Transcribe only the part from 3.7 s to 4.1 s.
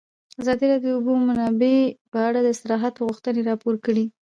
کړې.